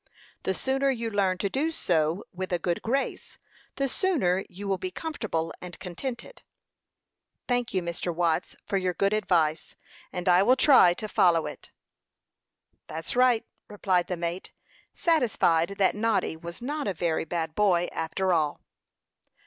[0.41, 3.37] The sooner you learn to do so with a good grace,
[3.75, 6.41] the sooner you will be comfortable and contented."
[7.47, 8.11] "Thank you, Mr.
[8.11, 9.75] Watts, for your good advice,
[10.11, 11.69] and I will try to follow it."
[12.87, 14.53] "That's right," replied the mate,
[14.95, 18.59] satisfied that Noddy was not a very bad boy, after all.